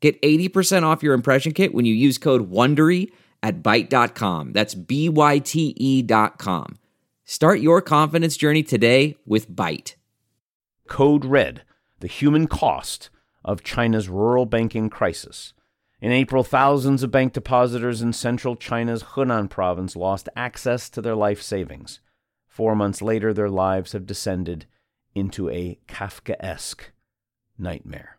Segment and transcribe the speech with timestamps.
[0.00, 3.10] Get 80% off your impression kit when you use code WONDERY
[3.42, 4.52] at Byte.com.
[4.52, 6.78] That's B-Y-T-E dot com.
[7.24, 9.94] Start your confidence journey today with Byte.
[10.88, 11.62] Code Red,
[12.00, 13.10] the human cost
[13.44, 15.52] of China's rural banking crisis.
[16.00, 21.16] In April, thousands of bank depositors in central China's Henan province lost access to their
[21.16, 22.00] life savings.
[22.46, 24.66] Four months later, their lives have descended
[25.14, 26.90] into a Kafkaesque
[27.58, 28.17] nightmare.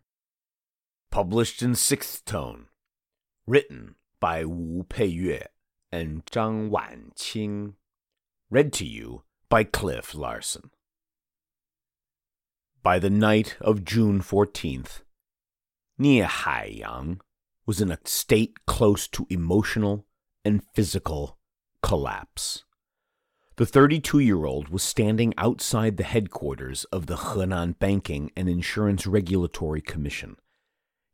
[1.10, 2.66] Published in sixth tone.
[3.44, 5.42] Written by Wu Peiyue
[5.90, 7.74] and Zhang Wanqing.
[8.48, 10.70] Read to you by Cliff Larson.
[12.84, 15.00] By the night of June 14th,
[15.98, 17.18] Nie Haiyang
[17.66, 20.06] was in a state close to emotional
[20.44, 21.38] and physical
[21.82, 22.62] collapse.
[23.56, 29.08] The 32 year old was standing outside the headquarters of the Henan Banking and Insurance
[29.08, 30.36] Regulatory Commission.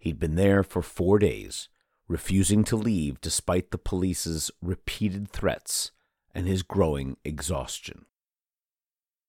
[0.06, 1.68] He'd been there for four days,
[2.06, 5.90] refusing to leave despite the police's repeated threats
[6.32, 8.06] and his growing exhaustion.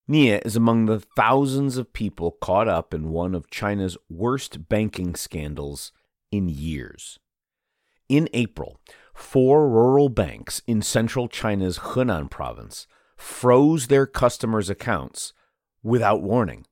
[0.08, 5.16] Nie is among the thousands of people caught up in one of China's worst banking
[5.16, 5.94] scandals
[6.32, 7.18] in years.
[8.08, 8.80] In April,
[9.16, 15.34] four rural banks in central China's Henan province froze their customers' accounts
[15.82, 16.68] without warning.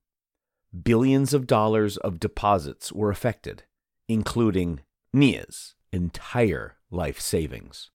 [0.84, 3.64] Billions of dollars of deposits were affected,
[4.08, 4.82] including
[5.14, 7.90] Nie's entire life savings.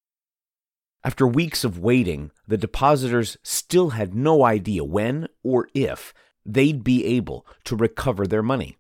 [1.03, 6.12] After weeks of waiting, the depositors still had no idea when or if
[6.44, 8.76] they'd be able to recover their money.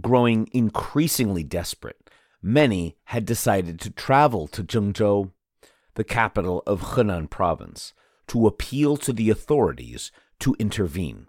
[0.00, 2.10] Growing increasingly desperate,
[2.42, 5.32] many had decided to travel to Zhengzhou,
[5.94, 7.92] the capital of Henan province,
[8.28, 10.10] to appeal to the authorities
[10.40, 11.28] to intervene.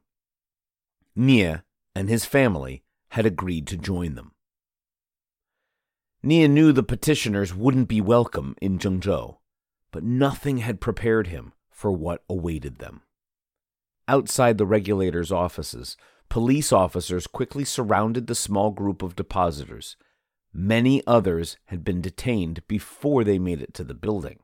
[1.16, 1.62] Nie
[1.96, 4.33] and his family had agreed to join them.
[6.26, 9.40] Nie knew the petitioners wouldn't be welcome in Zhengzhou,
[9.92, 13.02] but nothing had prepared him for what awaited them.
[14.08, 15.98] Outside the regulator's offices,
[16.30, 19.98] police officers quickly surrounded the small group of depositors.
[20.54, 24.40] Many others had been detained before they made it to the building.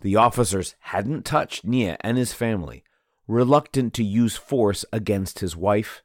[0.00, 2.82] The officers hadn't touched Nie and his family,
[3.28, 6.02] reluctant to use force against his wife,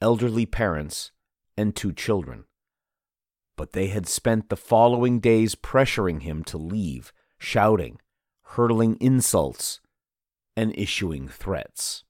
[0.00, 1.12] elderly parents,
[1.56, 2.46] and two children
[3.56, 7.98] but they had spent the following days pressuring him to leave, shouting,
[8.42, 9.80] hurling insults,
[10.56, 12.04] and issuing threats.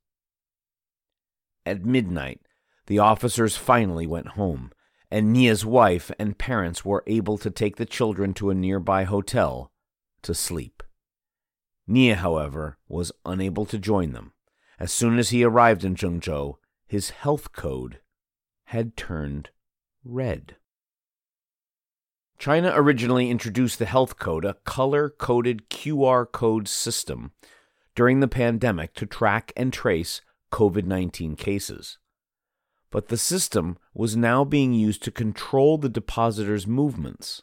[1.64, 2.40] At midnight,
[2.86, 4.72] the officers finally went home,
[5.10, 9.72] and Nie's wife and parents were able to take the children to a nearby hotel
[10.22, 10.82] to sleep.
[11.86, 14.32] Nie, however, was unable to join them.
[14.78, 18.00] As soon as he arrived in Zhengzhou, his health code
[18.64, 19.50] had turned
[20.04, 20.56] red.
[22.38, 27.32] China originally introduced the health code, a color coded QR code system,
[27.94, 30.20] during the pandemic to track and trace
[30.52, 31.98] COVID 19 cases.
[32.90, 37.42] But the system was now being used to control the depositors' movements.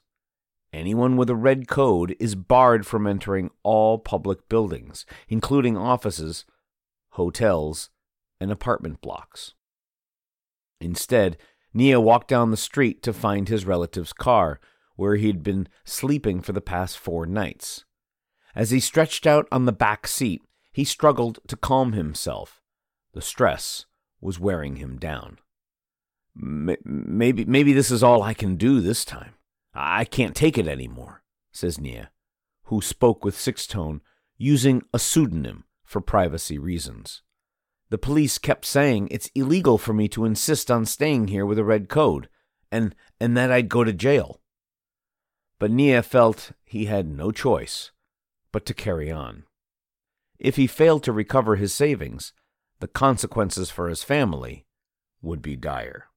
[0.71, 6.45] Anyone with a red code is barred from entering all public buildings, including offices,
[7.09, 7.89] hotels,
[8.39, 9.53] and apartment blocks.
[10.79, 11.37] Instead,
[11.73, 14.59] Nie walked down the street to find his relative's car,
[15.03, 17.83] where he'd been sleeping for the past four nights.
[18.55, 20.41] As he stretched out on the back seat,
[20.71, 22.61] he struggled to calm himself.
[23.11, 23.85] The stress
[24.21, 25.39] was wearing him down.
[26.33, 29.33] Maybe, maybe this is all I can do this time.
[29.73, 31.21] I can't take it any more,
[31.51, 32.07] says Nie,
[32.67, 33.99] who spoke with sixth tone,
[34.38, 37.23] using a pseudonym for privacy reasons.
[37.89, 41.65] The police kept saying it's illegal for me to insist on staying here with a
[41.65, 42.29] red code,
[42.71, 44.39] and, and that I'd go to jail.
[45.59, 47.91] But Nie felt he had no choice
[48.51, 49.44] but to carry on.
[50.39, 52.33] If he failed to recover his savings,
[52.79, 54.65] the consequences for his family
[55.21, 56.07] would be dire.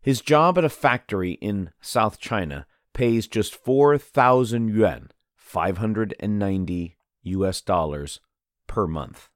[0.00, 8.20] His job at a factory in South China pays just 4,000 yuan, 590 US dollars
[8.66, 9.28] per month.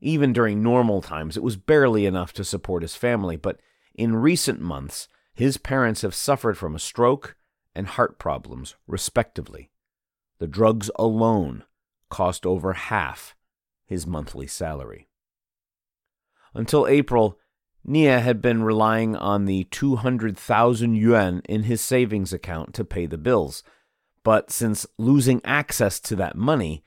[0.00, 3.60] Even during normal times, it was barely enough to support his family, but
[3.94, 7.36] in recent months, his parents have suffered from a stroke
[7.80, 9.70] and heart problems, respectively.
[10.38, 11.64] The drugs alone
[12.10, 13.34] cost over half
[13.86, 15.08] his monthly salary.
[16.52, 17.38] Until April,
[17.82, 23.16] Nie had been relying on the 200,000 yuan in his savings account to pay the
[23.16, 23.62] bills,
[24.22, 26.84] but since losing access to that money,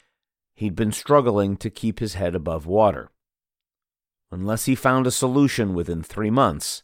[0.53, 3.09] he'd been struggling to keep his head above water.
[4.29, 6.83] Unless he found a solution within three months,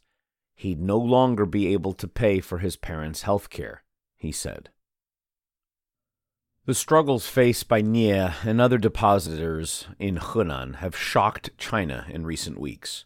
[0.56, 3.83] he'd no longer be able to pay for his parents' health care,
[4.19, 4.69] he said.
[6.66, 12.60] The struggles faced by Nie and other depositors in Henan have shocked China in recent
[12.60, 13.06] weeks.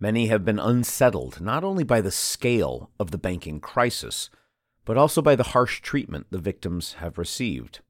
[0.00, 4.30] Many have been unsettled not only by the scale of the banking crisis,
[4.84, 7.80] but also by the harsh treatment the victims have received.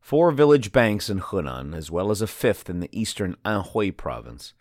[0.00, 4.54] Four village banks in Henan, as well as a fifth in the eastern Anhui province,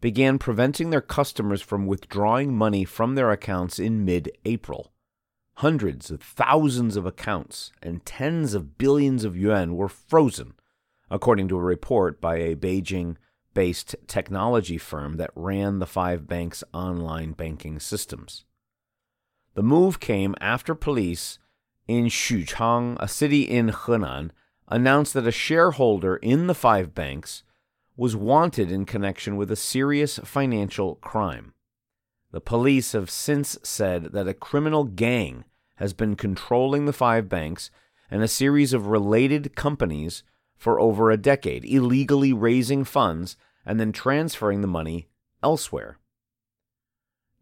[0.00, 4.92] began preventing their customers from withdrawing money from their accounts in mid April.
[5.58, 10.52] Hundreds of thousands of accounts and tens of billions of yuan were frozen,
[11.10, 13.16] according to a report by a Beijing
[13.54, 18.44] based technology firm that ran the five banks' online banking systems.
[19.54, 21.40] The move came after police
[21.88, 24.30] in Xuchang, a city in Henan,
[24.68, 27.42] announced that a shareholder in the five banks
[27.96, 31.52] was wanted in connection with a serious financial crime.
[32.30, 35.44] The police have since said that a criminal gang
[35.78, 37.70] has been controlling the five banks
[38.10, 40.22] and a series of related companies
[40.56, 45.08] for over a decade, illegally raising funds and then transferring the money
[45.42, 45.98] elsewhere.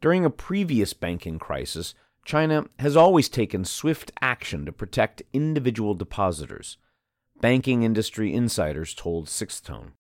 [0.01, 1.95] During a previous banking crisis,
[2.25, 6.77] China has always taken swift action to protect individual depositors,
[7.41, 9.93] banking industry insiders told Sixth Tone.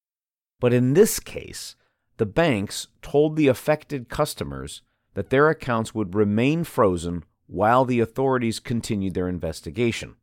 [0.60, 1.76] But in this case,
[2.18, 4.82] the banks told the affected customers
[5.14, 10.16] that their accounts would remain frozen while the authorities continued their investigation.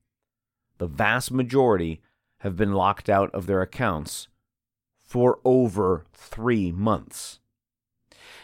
[0.78, 2.02] The vast majority
[2.40, 4.28] have been locked out of their accounts
[5.02, 7.40] for over three months.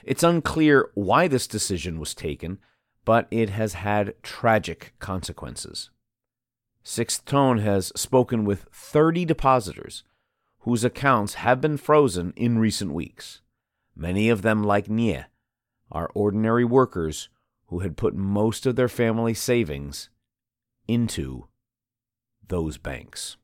[0.04, 2.60] It's unclear why this decision was taken,
[3.04, 5.90] but it has had tragic consequences.
[6.84, 10.04] Sixth Tone has spoken with 30 depositors
[10.60, 13.42] whose accounts have been frozen in recent weeks.
[13.96, 15.26] Many of them, like Nie,
[15.92, 17.30] are ordinary workers
[17.70, 20.10] who had put most of their family savings
[20.88, 21.48] into
[22.48, 23.38] those banks.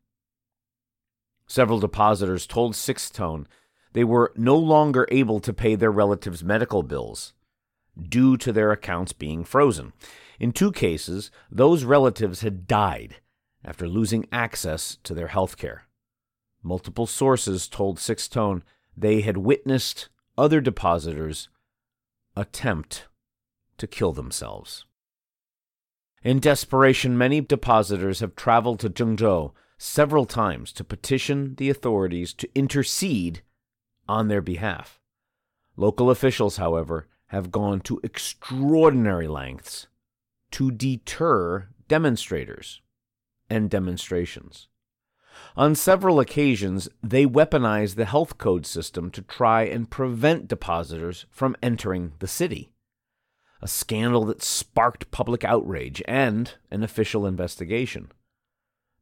[1.46, 3.48] Several depositors told Sixth Tone
[3.94, 7.34] they were no longer able to pay their relatives' medical bills
[8.02, 9.94] due to their accounts being frozen.
[10.40, 13.18] In two cases, those relatives had died
[13.64, 15.84] after losing access to their health care.
[16.64, 18.64] Multiple sources told Sixth Tone
[18.98, 21.48] they had witnessed other depositors
[22.36, 23.06] attempt
[23.78, 24.86] to kill themselves.
[26.24, 32.50] In desperation, many depositors have traveled to Zhengzhou several times to petition the authorities to
[32.56, 33.42] intercede
[34.08, 35.00] on their behalf.
[35.78, 39.88] Local officials, however, have gone to extraordinary lengths
[40.52, 42.82] to deter demonstrators
[43.50, 44.68] and demonstrations.
[45.58, 51.56] On several occasions, they weaponized the health code system to try and prevent depositors from
[51.62, 52.72] entering the city.
[53.62, 58.12] A scandal that sparked public outrage and an official investigation.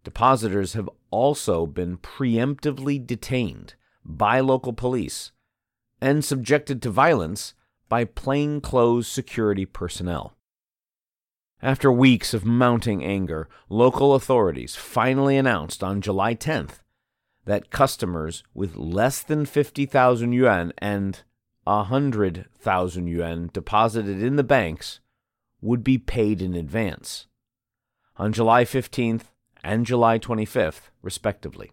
[0.04, 5.32] Depositors have also been preemptively detained by local police
[6.02, 7.54] and subjected to violence
[7.88, 10.36] by plainclothes security personnel.
[11.62, 16.80] After weeks of mounting anger, local authorities finally announced on July 10th
[17.46, 21.24] that customers with less than 50,000 yuan and
[21.64, 25.00] 100,000 yuan deposited in the banks
[25.62, 27.28] would be paid in advance
[28.18, 29.24] on July 15th
[29.64, 31.72] and July 25th, respectively.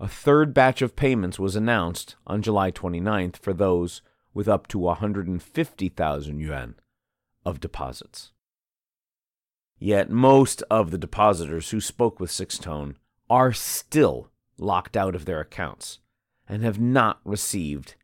[0.00, 4.02] A third batch of payments was announced on July 29th for those
[4.34, 6.74] with up to 150,000 yuan
[7.44, 8.32] of deposits.
[9.78, 12.96] Yet most of the depositors who spoke with Sixth Tone
[13.28, 15.98] are still locked out of their accounts
[16.48, 17.94] and have not received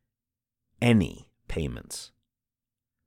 [0.82, 2.10] any payments.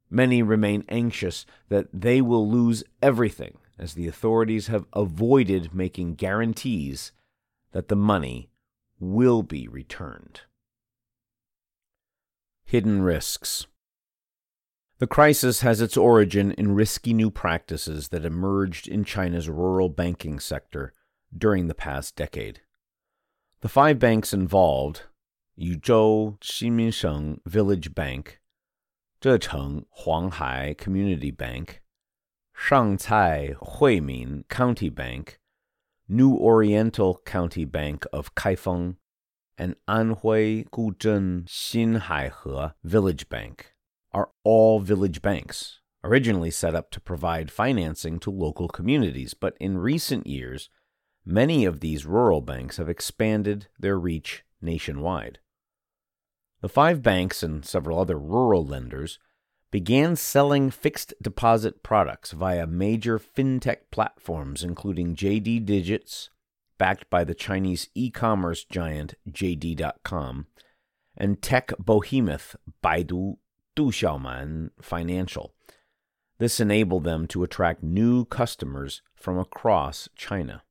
[0.09, 7.11] Many remain anxious that they will lose everything as the authorities have avoided making guarantees
[7.73, 8.49] that the money
[8.99, 10.41] will be returned.
[12.63, 13.67] Hidden risks.
[14.99, 20.39] The crisis has its origin in risky new practices that emerged in China's rural banking
[20.39, 20.93] sector
[21.37, 22.61] during the past decade.
[23.59, 25.03] The five banks involved
[25.59, 28.41] Yuzhou Xinminsheng Village Bank,
[29.21, 31.81] Zhecheng Huanghai Community Bank,
[32.57, 35.39] Shangcai Huimin County Bank,
[36.09, 38.97] New Oriental County Bank of Kaifeng,
[39.57, 43.73] and Anhui Guzhen Xinhuaihe Village Bank
[44.11, 49.77] are all village banks, originally set up to provide financing to local communities, but in
[49.77, 50.69] recent years,
[51.25, 55.39] many of these rural banks have expanded their reach nationwide.
[56.65, 59.19] The five banks and several other rural lenders
[59.69, 66.31] began selling fixed deposit products via major fintech platforms, including JD Digits,
[66.79, 70.47] backed by the Chinese e commerce giant JD.com,
[71.15, 73.37] and tech behemoth Baidu
[73.75, 75.53] Duxiaoman Financial.
[76.39, 80.63] This enabled them to attract new customers from across China.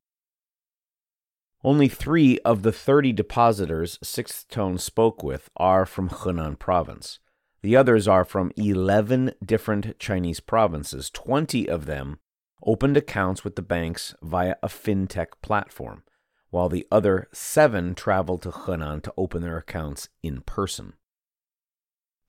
[1.65, 7.17] Only three of the 30 depositors Sixth Tone spoke with are from Henan province.
[7.63, 11.09] The others are from 11 different Chinese provinces.
[11.09, 12.19] 20 of them
[12.63, 16.03] opened accounts with the banks via a fintech platform,
[16.51, 20.93] while the other seven traveled to Henan to open their accounts in person.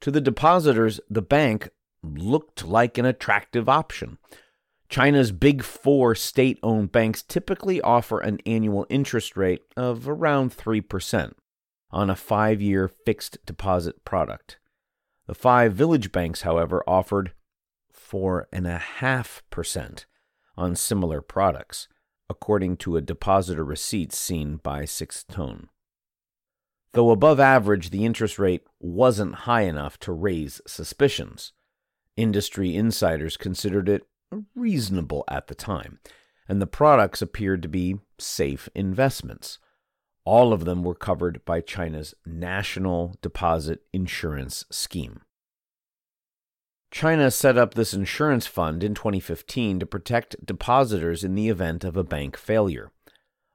[0.01, 1.69] To the depositors, the bank
[2.03, 4.17] looked like an attractive option.
[4.89, 11.33] China's big four state owned banks typically offer an annual interest rate of around 3%
[11.91, 14.59] on a five year fixed deposit product.
[15.27, 17.33] The five village banks, however, offered
[17.93, 20.05] 4.5%
[20.57, 21.89] on similar products,
[22.31, 25.69] according to a depositor receipt seen by Sixth Tone.
[26.93, 31.53] Though above average, the interest rate wasn't high enough to raise suspicions.
[32.17, 34.07] Industry insiders considered it
[34.55, 35.99] reasonable at the time,
[36.49, 39.59] and the products appeared to be safe investments.
[40.25, 45.21] All of them were covered by China's National Deposit Insurance Scheme.
[46.91, 51.97] China set up this insurance fund in 2015 to protect depositors in the event of
[51.97, 52.91] a bank failure.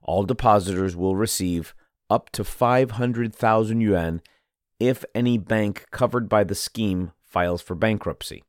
[0.02, 1.74] All depositors will receive
[2.10, 4.22] up to 500,000 yuan
[4.80, 8.44] if any bank covered by the scheme files for bankruptcy.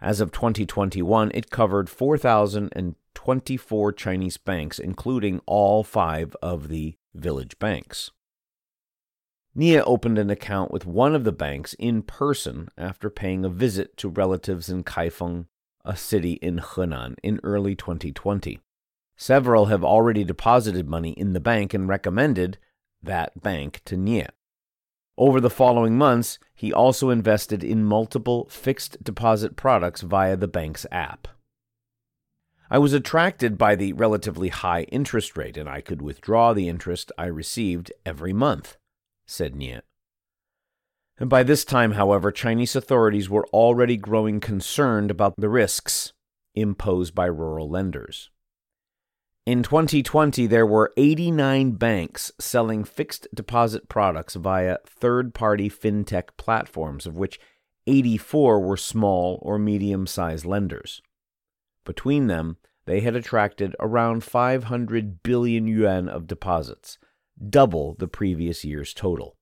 [0.00, 8.10] As of 2021, it covered 4,024 Chinese banks, including all five of the village banks.
[9.54, 13.96] Nie opened an account with one of the banks in person after paying a visit
[13.98, 15.46] to relatives in Kaifeng,
[15.84, 18.60] a city in Henan, in early 2020.
[19.16, 22.58] Several have already deposited money in the bank and recommended
[23.02, 24.28] that bank to Nie.
[25.20, 30.86] Over the following months, he also invested in multiple fixed deposit products via the bank's
[30.90, 31.28] app.
[32.70, 37.12] I was attracted by the relatively high interest rate, and I could withdraw the interest
[37.18, 38.78] I received every month,
[39.26, 39.82] said Nie.
[41.18, 46.14] And by this time, however, Chinese authorities were already growing concerned about the risks
[46.54, 48.30] imposed by rural lenders.
[49.50, 57.04] In 2020, there were 89 banks selling fixed deposit products via third party fintech platforms,
[57.04, 57.40] of which
[57.84, 61.02] 84 were small or medium sized lenders.
[61.84, 66.96] Between them, they had attracted around 500 billion yuan of deposits,
[67.48, 69.36] double the previous year's total.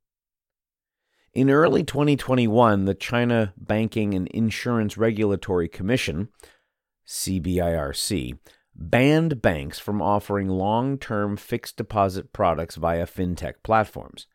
[1.35, 6.31] In early 2021, the China Banking and Insurance Regulatory Commission,
[7.07, 8.39] CBIRC,
[8.79, 14.27] banned banks from offering long term fixed deposit products via fintech platforms.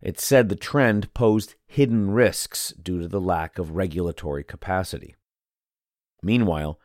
[0.00, 5.14] It said the trend posed hidden risks due to the lack of regulatory capacity.
[6.22, 6.80] Meanwhile,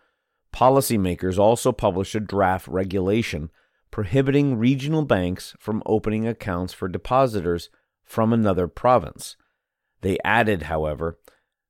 [0.54, 3.50] policymakers also published a draft regulation
[3.90, 7.70] prohibiting regional banks from opening accounts for depositors
[8.04, 9.38] from another province.
[10.02, 11.18] They added, however,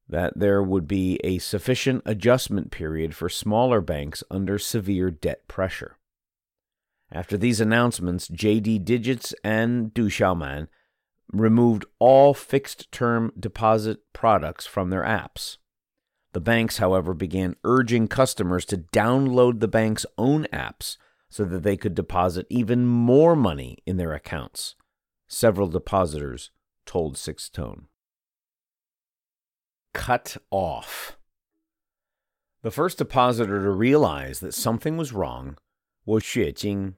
[0.07, 5.97] that there would be a sufficient adjustment period for smaller banks under severe debt pressure.
[7.11, 10.67] After these announcements, JD Digits and Duxiaoman
[11.31, 15.57] removed all fixed term deposit products from their apps.
[16.33, 20.97] The banks, however, began urging customers to download the bank's own apps
[21.29, 24.75] so that they could deposit even more money in their accounts.
[25.27, 26.51] Several depositors
[26.85, 27.87] told Sixth Tone
[29.95, 31.17] cut off.
[32.61, 35.57] The first depositor to realize that something was wrong
[36.05, 36.95] was Xue Jing,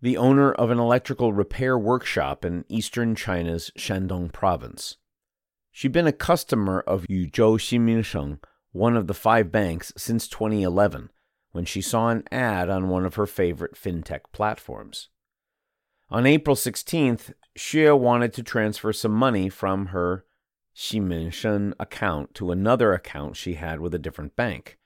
[0.00, 4.96] the owner of an electrical repair workshop in eastern China's Shandong province.
[5.72, 8.38] She'd been a customer of Yuzhou Xinminsheng,
[8.70, 11.10] one of the five banks, since 2011,
[11.50, 15.08] when she saw an ad on one of her favorite fintech platforms.
[16.10, 20.24] On April 16th, Xue wanted to transfer some money from her
[20.74, 24.78] Xinminsheng account to another account she had with a different bank.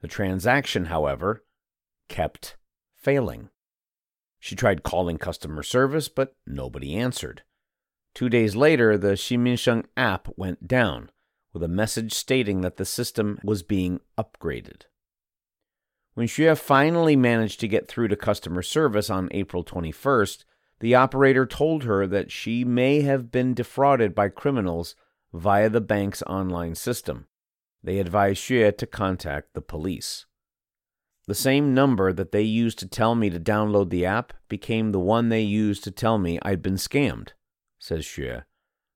[0.00, 1.44] The transaction, however,
[2.08, 2.56] kept
[2.94, 3.50] failing.
[4.38, 7.42] She tried calling customer service, but nobody answered.
[8.14, 11.10] Two days later, the Xinminsheng app went down
[11.52, 14.82] with a message stating that the system was being upgraded.
[16.14, 20.44] When Xue finally managed to get through to customer service on April 21st,
[20.80, 24.96] the operator told her that she may have been defrauded by criminals
[25.32, 27.26] via the bank's online system.
[27.82, 30.26] They advised Xue to contact the police.
[31.26, 34.98] The same number that they used to tell me to download the app became the
[34.98, 37.28] one they used to tell me I'd been scammed,
[37.78, 38.44] says Xue,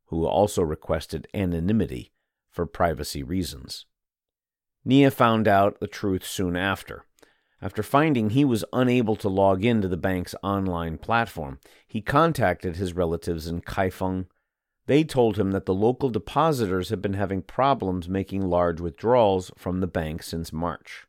[0.07, 2.13] who also requested anonymity
[2.51, 3.87] for privacy reasons.
[4.85, 7.07] Nie found out the truth soon after.
[7.63, 12.93] After finding he was unable to log into the bank's online platform, he contacted his
[12.93, 14.27] relatives in Kaifeng.
[14.87, 19.81] They told him that the local depositors had been having problems making large withdrawals from
[19.81, 21.07] the bank since March.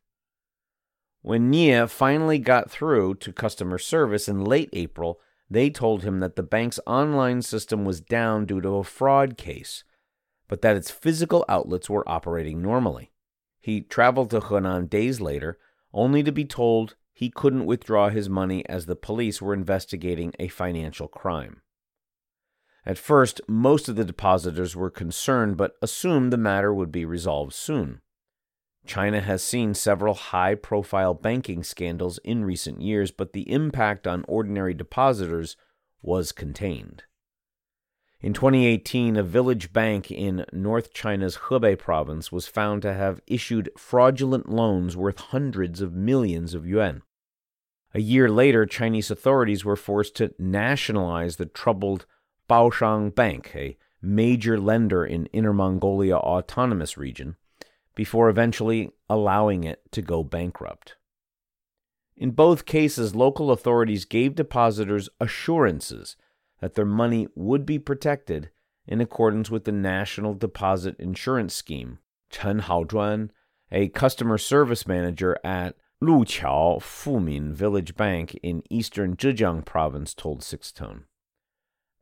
[1.22, 6.36] When Nie finally got through to customer service in late April, they told him that
[6.36, 9.84] the bank's online system was down due to a fraud case,
[10.48, 13.12] but that its physical outlets were operating normally.
[13.60, 15.58] He traveled to Henan days later
[15.94, 20.48] only to be told he couldn't withdraw his money as the police were investigating a
[20.48, 21.62] financial crime.
[22.86, 27.54] At first, most of the depositors were concerned but assumed the matter would be resolved
[27.54, 28.02] soon.
[28.86, 34.24] China has seen several high profile banking scandals in recent years, but the impact on
[34.28, 35.58] ordinary depositors
[36.04, 37.04] was contained.
[38.22, 43.72] In 2018, a village bank in North China's Hebei province was found to have issued
[43.78, 47.02] fraudulent loans worth hundreds of millions of yuan.
[47.94, 52.06] A year later, Chinese authorities were forced to nationalize the troubled
[52.50, 57.36] Baoshang Bank, a major lender in Inner Mongolia Autonomous Region,
[57.96, 60.96] before eventually allowing it to go bankrupt.
[62.18, 66.16] In both cases, local authorities gave depositors assurances
[66.62, 68.50] that their money would be protected
[68.88, 72.00] in accordance with the National Deposit Insurance Scheme.
[72.30, 73.30] Chen Haozhuan,
[73.72, 80.76] a customer service manager at Luqiao Fumin Village Bank in eastern Zhejiang province, told Sixth
[80.76, 81.06] Tone.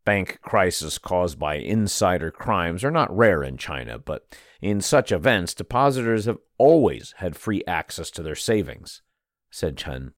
[0.06, 5.54] Bank crises caused by insider crimes are not rare in China, but in such events,
[5.54, 9.02] depositors have always had free access to their savings,
[9.50, 10.14] said Chen.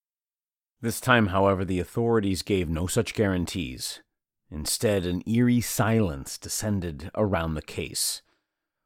[0.82, 4.02] This time, however, the authorities gave no such guarantees.
[4.50, 8.22] Instead, an eerie silence descended around the case.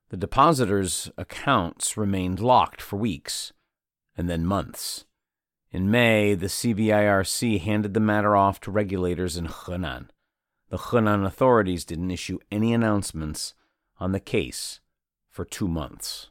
[0.09, 3.53] The depositors' accounts remained locked for weeks,
[4.17, 5.05] and then months.
[5.71, 10.09] In May, the CBIRC handed the matter off to regulators in Henan.
[10.69, 13.55] The Henan authorities didn't issue any announcements
[13.99, 14.82] on the case
[15.27, 16.29] for two months.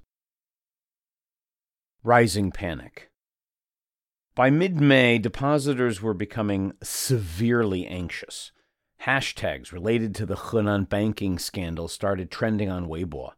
[2.05, 3.11] Rising panic.
[4.37, 8.53] By mid May, depositors were becoming severely anxious.
[9.03, 13.33] Hashtags related to the Henan banking scandal started trending on Weibo,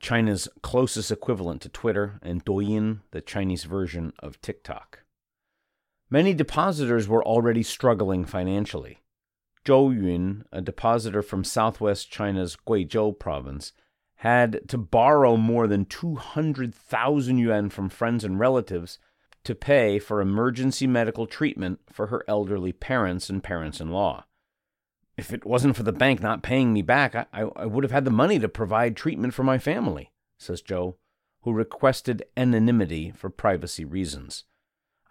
[0.00, 5.00] China's closest equivalent to Twitter, and Douyin, the Chinese version of TikTok.
[6.08, 9.01] Many depositors were already struggling financially.
[9.64, 13.72] Zhou Yun, a depositor from southwest China's Guizhou province,
[14.16, 18.98] had to borrow more than 200,000 yuan from friends and relatives
[19.44, 24.24] to pay for emergency medical treatment for her elderly parents and parents in law.
[25.16, 28.04] If it wasn't for the bank not paying me back, I, I would have had
[28.04, 30.94] the money to provide treatment for my family, says Zhou,
[31.42, 34.44] who requested anonymity for privacy reasons.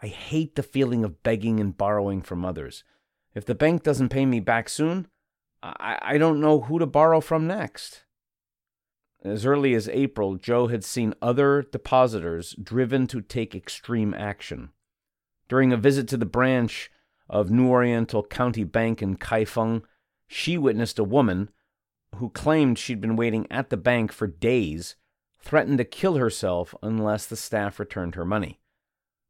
[0.02, 2.84] I hate the feeling of begging and borrowing from others.
[3.34, 5.08] If the bank doesn't pay me back soon,
[5.64, 8.04] I, I don't know who to borrow from next.
[9.24, 14.70] As early as April, Zhou had seen other depositors driven to take extreme action.
[15.48, 16.90] During a visit to the branch
[17.30, 19.84] of New Oriental County Bank in Kaifeng,
[20.28, 21.52] she witnessed a woman
[22.16, 24.96] who claimed she'd been waiting at the bank for days
[25.42, 28.60] threatened to kill herself unless the staff returned her money.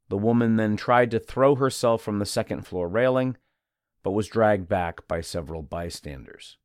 [0.09, 3.37] The woman then tried to throw herself from the second floor railing,
[4.03, 6.57] but was dragged back by several bystanders.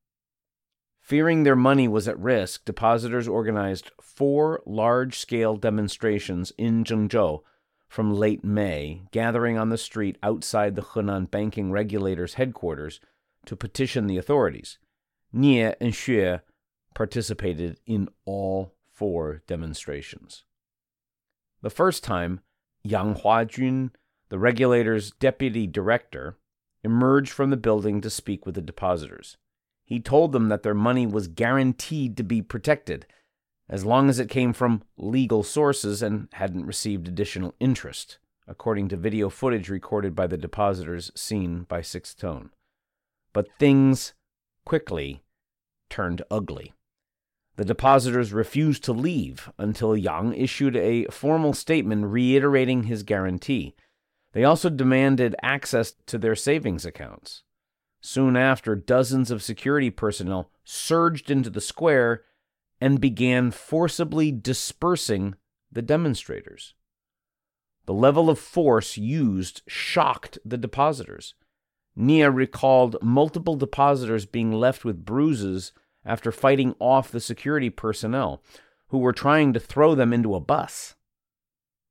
[1.00, 7.42] Fearing their money was at risk, depositors organized four large scale demonstrations in Zhengzhou
[7.88, 12.98] from late May, gathering on the street outside the Henan banking regulator's headquarters
[13.44, 14.78] to petition the authorities.
[15.32, 16.40] Nie and Xue
[16.94, 20.44] participated in all four demonstrations.
[21.62, 22.40] The first time,
[22.82, 23.92] Yang Huajun,
[24.28, 26.36] the regulator's deputy director,
[26.86, 29.36] emerged from the building to speak with the depositors.
[29.84, 33.06] He told them that their money was guaranteed to be protected,
[33.68, 38.96] as long as it came from legal sources and hadn't received additional interest, according to
[38.96, 42.50] video footage recorded by the depositors seen by Sixth Tone.
[43.32, 44.14] But things
[44.64, 45.24] quickly
[45.90, 46.72] turned ugly.
[47.56, 53.74] The depositors refused to leave until Yang issued a formal statement reiterating his guarantee.
[54.36, 57.42] They also demanded access to their savings accounts.
[58.02, 62.22] Soon after, dozens of security personnel surged into the square
[62.78, 65.36] and began forcibly dispersing
[65.72, 66.74] the demonstrators.
[67.86, 71.34] The level of force used shocked the depositors.
[71.96, 75.72] Nie recalled multiple depositors being left with bruises
[76.04, 78.42] after fighting off the security personnel
[78.88, 80.94] who were trying to throw them into a bus.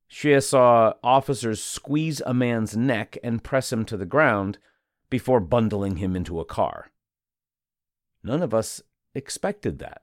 [0.09, 4.57] Xue saw officers squeeze a man's neck and press him to the ground
[5.09, 6.91] before bundling him into a car.
[8.23, 8.81] None of us
[9.13, 10.01] expected that,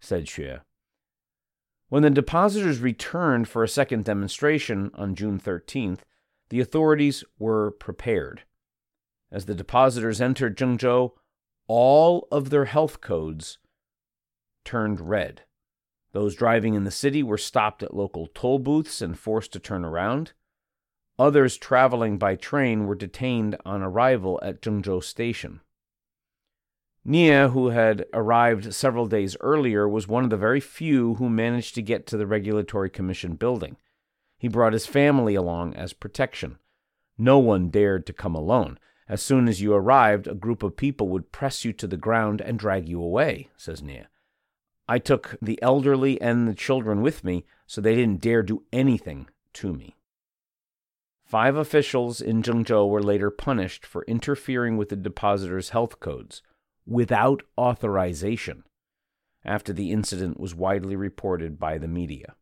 [0.00, 0.60] said Xue.
[1.88, 6.00] When the depositors returned for a second demonstration on June 13th,
[6.50, 8.42] the authorities were prepared.
[9.30, 11.12] As the depositors entered Zhengzhou,
[11.66, 13.58] all of their health codes
[14.64, 15.42] turned red.
[16.18, 19.84] Those driving in the city were stopped at local toll booths and forced to turn
[19.84, 20.32] around.
[21.16, 25.60] Others traveling by train were detained on arrival at Zhengzhou Station.
[27.04, 31.76] Nie, who had arrived several days earlier, was one of the very few who managed
[31.76, 33.76] to get to the Regulatory Commission building.
[34.38, 36.58] He brought his family along as protection.
[37.16, 38.80] No one dared to come alone.
[39.08, 42.40] As soon as you arrived, a group of people would press you to the ground
[42.40, 44.08] and drag you away, says Nie.
[44.88, 49.28] I took the elderly and the children with me, so they didn't dare do anything
[49.54, 49.96] to me.
[51.24, 56.40] Five officials in Zhengzhou were later punished for interfering with the depositors' health codes
[56.86, 58.64] without authorization
[59.44, 62.34] after the incident was widely reported by the media.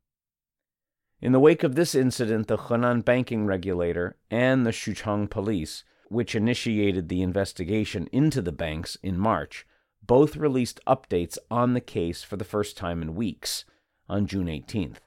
[1.21, 6.37] In the wake of this incident, the Henan banking regulator and the Xuchang police which
[6.37, 9.67] initiated the investigation into the banks in March,
[10.07, 13.65] both released updates on the case for the first time in weeks
[14.09, 14.99] on June 18th.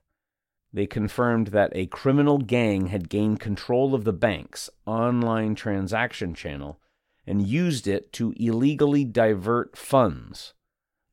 [0.72, 6.80] They confirmed that a criminal gang had gained control of the bank's online transaction channel
[7.26, 10.54] and used it to illegally divert funds.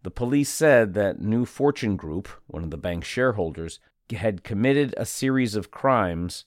[0.03, 5.07] The police said that New Fortune Group, one of the bank's shareholders, had committed a
[5.07, 6.45] series of crimes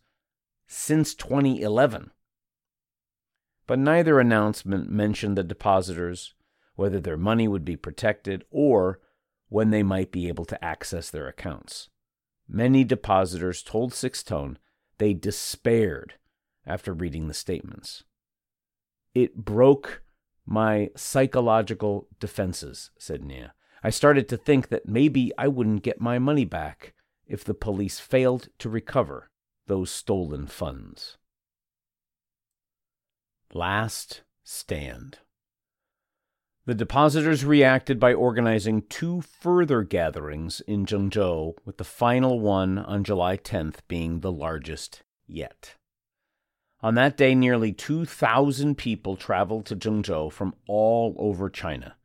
[0.68, 2.12] since 2011
[3.70, 6.34] but neither announcement mentioned the depositors,
[6.80, 9.02] whether their money would be protected, or
[9.50, 11.90] when they might be able to access their accounts.
[12.48, 14.58] Many depositors told Sixth Tone
[14.98, 16.14] they despaired
[16.66, 18.06] after reading the statements.
[19.14, 20.04] It broke
[20.46, 23.48] my psychological defenses, said Nie.
[23.84, 26.94] I started to think that maybe I wouldn't get my money back
[27.28, 29.30] if the police failed to recover
[29.68, 31.18] those stolen funds.
[33.54, 35.20] Last Stand.
[36.70, 43.04] The depositors reacted by organizing two further gatherings in Zhengzhou, with the final one on
[43.04, 45.74] July 10th being the largest yet.
[46.84, 51.96] On that day, nearly 2,000 people traveled to Zhengzhou from all over China,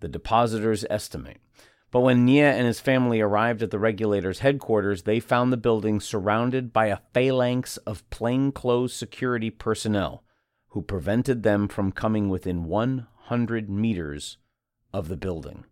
[0.00, 1.42] the depositors estimate.
[1.90, 6.00] But when Nie and his family arrived at the regulator's headquarters, they found the building
[6.00, 10.24] surrounded by a phalanx of plainclothes security personnel
[10.68, 12.64] who prevented them from coming within
[13.28, 14.38] 100 meters
[14.92, 15.64] of the building.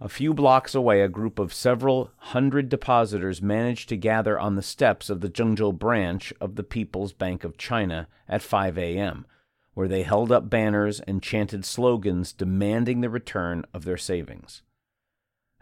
[0.00, 4.62] A few blocks away, a group of several hundred depositors managed to gather on the
[4.62, 9.26] steps of the Zhengzhou branch of the People's Bank of China at 5 a.m.,
[9.74, 14.62] where they held up banners and chanted slogans demanding the return of their savings.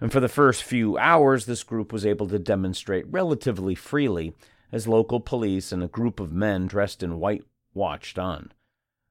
[0.00, 4.35] And for the first few hours, this group was able to demonstrate relatively freely
[4.72, 8.53] as local police and a group of men dressed in white watched on.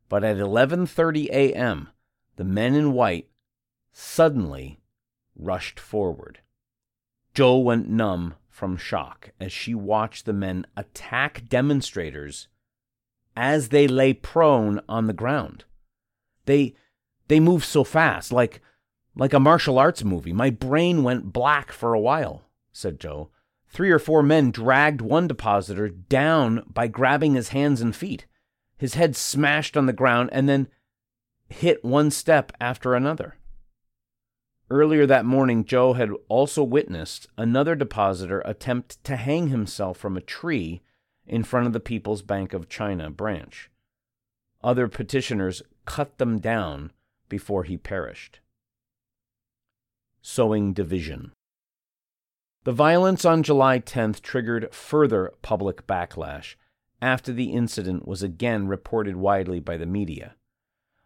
[0.09, 1.89] But at 11:30 a.m.,
[2.39, 3.27] the men in white
[3.91, 4.79] suddenly
[5.35, 6.39] rushed forward.
[7.35, 12.47] Zhou went numb from shock as she watched the men attack demonstrators
[13.35, 15.65] as they lay prone on the ground.
[16.45, 16.75] They
[17.27, 18.61] they moved so fast, like
[19.17, 20.31] like a martial arts movie.
[20.31, 23.27] My brain went black for a while, said Zhou.
[23.67, 28.27] Three or four men dragged one depositor down by grabbing his hands and feet
[28.79, 30.69] his head smashed on the ground, and then
[31.49, 33.35] hit one step after another.
[34.69, 40.21] Earlier that morning, Zhou had also witnessed another depositor attempt to hang himself from a
[40.21, 40.81] tree
[41.25, 43.71] in front of the People's Bank of China branch.
[44.63, 46.91] Other petitioners cut them down
[47.29, 48.41] before he perished.
[50.21, 51.31] Sowing division.
[52.65, 56.55] The violence on July 10th triggered further public backlash
[57.01, 60.35] after the incident was again reported widely by the media.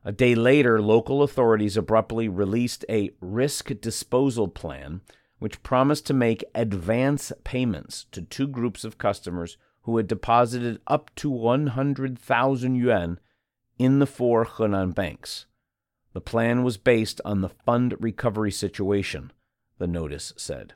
[0.05, 5.01] A day later, local authorities abruptly released a risk disposal plan
[5.39, 11.13] which promised to make advance payments to two groups of customers who had deposited up
[11.15, 13.19] to 100,000 yuan
[13.77, 15.45] in the four Henan banks.
[16.13, 19.31] The plan was based on the fund recovery situation,
[19.77, 20.73] the notice said.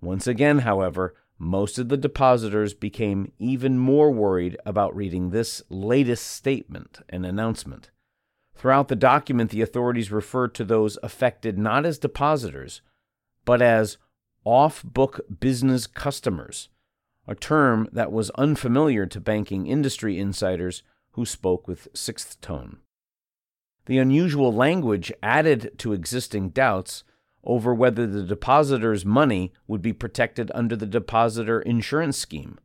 [0.00, 6.26] Once again, however, most of the depositors became even more worried about reading this latest
[6.26, 7.90] statement and announcement.
[8.56, 12.80] Throughout the document, the authorities referred to those affected not as depositors,
[13.44, 13.98] but as
[14.44, 16.68] off book business customers,
[17.28, 22.78] a term that was unfamiliar to banking industry insiders who spoke with Sixth Tone.
[23.86, 27.04] The unusual language added to existing doubts
[27.44, 32.58] over whether the depositor's money would be protected under the depositor insurance scheme.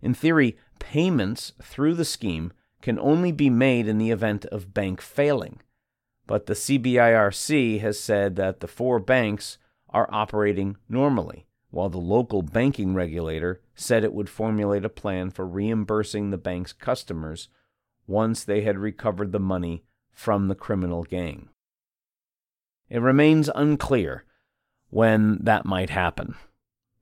[0.00, 5.00] In theory, payments through the scheme can only be made in the event of bank
[5.00, 5.60] failing.
[6.26, 12.42] But the CBIRC has said that the four banks are operating normally, while the local
[12.42, 17.48] banking regulator said it would formulate a plan for reimbursing the bank's customers
[18.06, 21.48] once they had recovered the money from the criminal gang.
[22.88, 24.24] It remains unclear
[24.90, 26.34] when that might happen.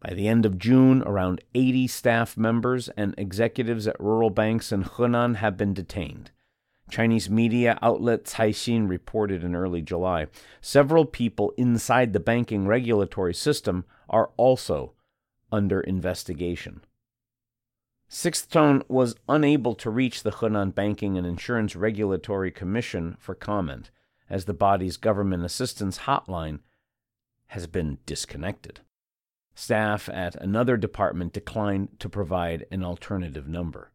[0.00, 4.84] By the end of June, around 80 staff members and executives at rural banks in
[4.84, 6.30] Henan have been detained.
[6.90, 10.26] Chinese media outlet Caixin reported in early July.
[10.60, 14.94] Several people inside the banking regulatory system are also
[15.52, 16.82] under investigation.
[18.08, 23.90] Sixth Tone was unable to reach the Henan Banking and Insurance Regulatory Commission for comment
[24.28, 26.60] as the body's government assistance hotline
[27.48, 28.80] has been disconnected.
[29.54, 33.92] Staff at another department declined to provide an alternative number.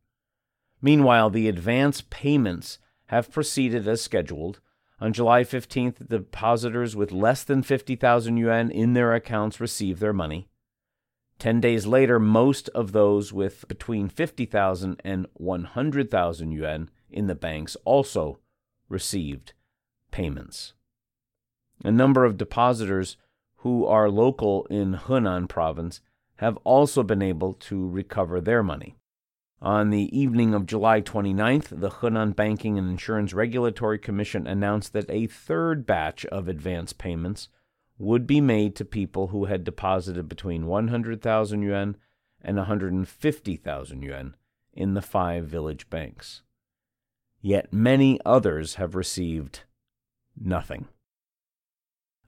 [0.82, 4.60] Meanwhile, the advance payments have proceeded as scheduled.
[5.00, 10.48] On July 15th, depositors with less than 50,000 yuan in their accounts received their money.
[11.38, 17.76] Ten days later, most of those with between 50,000 and 100,000 yuan in the banks
[17.84, 18.40] also
[18.88, 19.54] received
[20.12, 20.74] payments.
[21.84, 23.18] A number of depositors
[23.58, 26.02] who are local in Henan province
[26.38, 28.96] have also been able to recover their money.
[29.62, 35.10] On the evening of July 29th, the Henan Banking and Insurance Regulatory Commission announced that
[35.10, 37.50] a third batch of advance payments
[37.98, 41.96] would be made to people who had deposited between 100,000 yuan
[42.42, 44.36] and 150,000 yuan
[44.74, 46.42] in the five village banks.
[47.42, 49.62] Yet many others have received
[50.38, 50.88] nothing.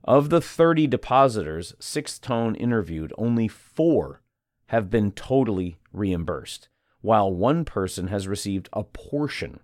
[0.08, 4.22] Of the 30 depositors Sixth Tone interviewed, only four
[4.68, 6.70] have been totally reimbursed,
[7.02, 9.60] while one person has received a portion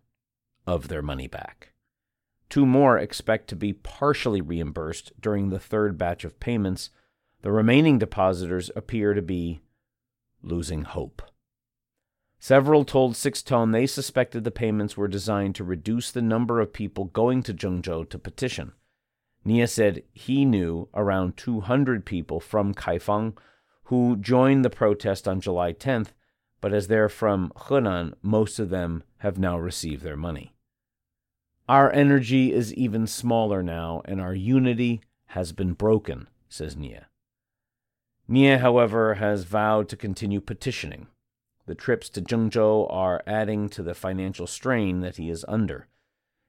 [0.66, 1.72] of their money back.
[2.50, 6.90] Two more expect to be partially reimbursed during the third batch of payments.
[7.40, 9.62] The remaining depositors appear to be
[10.42, 11.22] losing hope.
[12.38, 16.74] Several told Sixth Tone they suspected the payments were designed to reduce the number of
[16.74, 18.72] people going to Zhengzhou to petition.
[19.44, 23.36] Nie said he knew around 200 people from Kaifeng
[23.84, 26.08] who joined the protest on July 10th,
[26.60, 30.54] but as they're from Henan, most of them have now received their money.
[31.68, 37.04] Our energy is even smaller now, and our unity has been broken, says Nie.
[38.26, 41.08] Nie, however, has vowed to continue petitioning.
[41.66, 45.88] The trips to Zhengzhou are adding to the financial strain that he is under.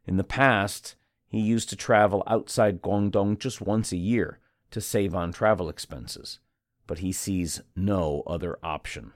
[0.05, 0.95] In the past,
[1.36, 4.39] he used to travel outside Guangdong just once a year
[4.71, 6.39] to save on travel expenses,
[6.88, 9.13] but he sees no other option.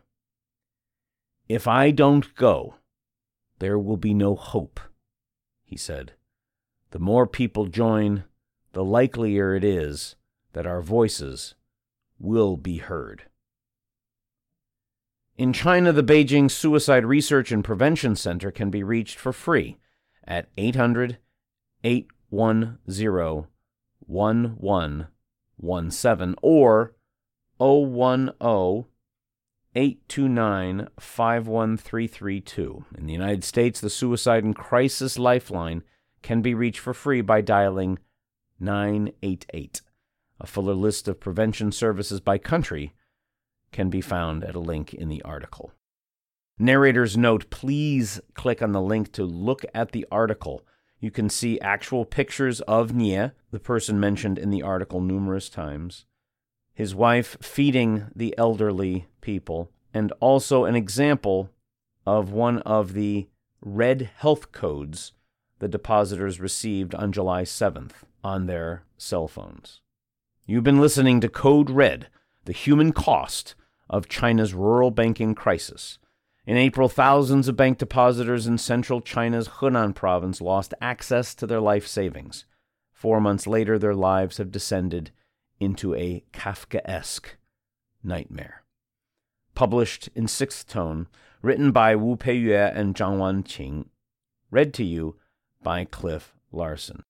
[1.48, 2.76] If I don't go,
[3.60, 4.80] there will be no hope,
[5.64, 6.14] he said.
[6.92, 8.24] The more people join,
[8.74, 10.16] the likelier it is
[10.54, 11.56] that our voices
[12.20, 13.24] will be heard.
[15.38, 19.78] In China, the Beijing Suicide Research and Prevention Center can be reached for free
[20.26, 21.18] at 800
[21.84, 23.48] 810
[24.08, 26.96] 1117 or
[27.60, 28.86] 010
[29.76, 32.86] 829 51332.
[32.98, 35.84] In the United States, the Suicide and Crisis Lifeline
[36.22, 38.00] can be reached for free by dialing
[38.60, 39.82] 988.
[40.42, 42.94] A fuller list of prevention services by country
[43.72, 45.72] can be found at a link in the article.
[46.58, 50.66] Narrator's note please click on the link to look at the article.
[51.00, 56.06] You can see actual pictures of Nie, the person mentioned in the article numerous times,
[56.74, 61.50] his wife feeding the elderly people, and also an example
[62.06, 63.28] of one of the
[63.62, 65.14] red health codes
[65.60, 67.92] the depositors received on July 7th
[68.24, 69.82] on their cell phones.
[70.46, 72.08] You've been listening to Code Red,
[72.46, 73.56] the human cost
[73.90, 76.00] of China's rural banking crisis.
[76.46, 81.60] In April, thousands of bank depositors in central China's Henan province lost access to their
[81.60, 82.46] life savings.
[82.92, 85.12] Four months later, their lives have descended
[85.60, 87.36] into a Kafkaesque
[88.04, 88.64] nightmare.
[89.54, 91.08] Published in Sixth Tone,
[91.42, 93.86] written by Wu Peiyue and Zhang Wanqing,
[94.50, 95.18] read to you
[95.62, 97.04] by Cliff Larson.